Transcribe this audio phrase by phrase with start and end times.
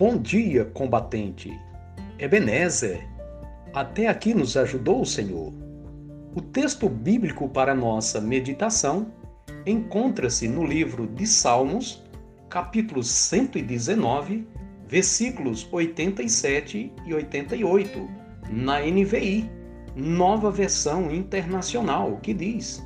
[0.00, 1.52] Bom dia, combatente.
[2.18, 3.06] Ebenezer,
[3.74, 5.52] até aqui nos ajudou o Senhor.
[6.34, 9.12] O texto bíblico para nossa meditação
[9.66, 12.02] encontra-se no livro de Salmos,
[12.48, 14.48] capítulo 119,
[14.88, 18.08] versículos 87 e 88,
[18.48, 19.50] na NVI,
[19.94, 22.82] nova versão internacional, que diz: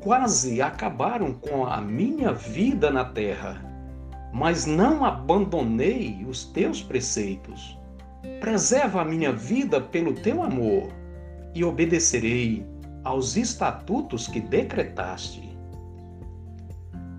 [0.00, 3.69] Quase acabaram com a minha vida na terra
[4.32, 7.78] mas não abandonei os teus preceitos.
[8.40, 10.88] Preserva a minha vida pelo teu amor
[11.54, 12.64] e obedecerei
[13.02, 15.50] aos estatutos que decretaste.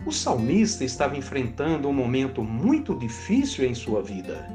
[0.05, 4.47] O salmista estava enfrentando um momento muito difícil em sua vida.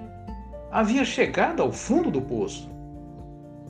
[0.72, 2.68] Havia chegado ao fundo do poço.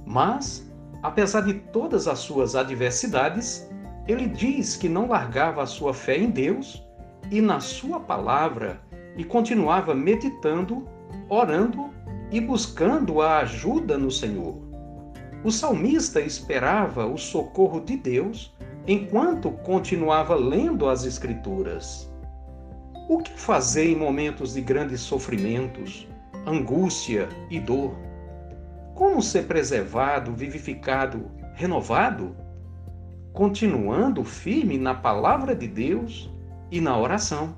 [0.07, 0.71] Mas,
[1.03, 3.69] apesar de todas as suas adversidades,
[4.07, 6.86] ele diz que não largava a sua fé em Deus
[7.30, 8.80] e na sua palavra
[9.16, 10.88] e continuava meditando,
[11.29, 11.91] orando
[12.30, 14.57] e buscando a ajuda no Senhor.
[15.45, 18.54] O salmista esperava o socorro de Deus
[18.87, 22.10] enquanto continuava lendo as Escrituras.
[23.09, 26.09] O que fazer em momentos de grandes sofrimentos,
[26.45, 27.95] angústia e dor?
[28.95, 32.37] Como ser preservado, vivificado, renovado?
[33.32, 36.30] Continuando firme na palavra de Deus
[36.71, 37.57] e na oração.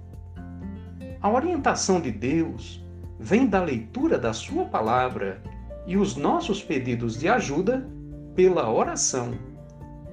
[1.20, 2.84] A orientação de Deus
[3.18, 5.42] vem da leitura da Sua palavra
[5.86, 7.88] e os nossos pedidos de ajuda
[8.34, 9.32] pela oração.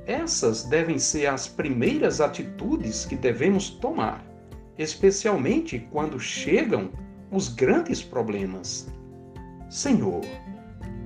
[0.08, 4.23] Essas devem ser as primeiras atitudes que devemos tomar,
[4.78, 6.92] especialmente quando chegam
[7.32, 8.88] os grandes problemas.
[9.70, 10.22] Senhor,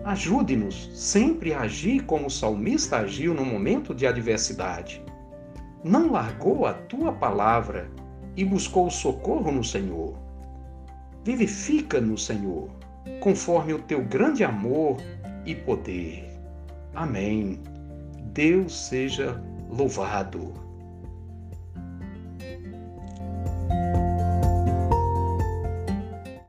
[0.04, 5.04] ajude-nos sempre a agir como o salmista agiu no momento de adversidade
[5.84, 7.90] não largou a tua palavra
[8.36, 10.18] e buscou socorro no Senhor.
[11.24, 12.70] Vivifica no Senhor,
[13.20, 14.98] conforme o teu grande amor
[15.46, 16.30] e poder.
[16.96, 17.60] Amém.
[18.34, 20.69] Deus seja louvado.